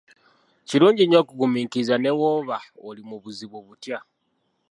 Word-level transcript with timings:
Kirungi 0.67 1.03
nnyo 1.05 1.17
okugumiikiriza 1.23 1.95
ne 1.99 2.11
bwoba 2.17 2.57
oli 2.87 3.01
mu 3.09 3.15
buzibu 3.23 3.57
butya. 3.67 3.99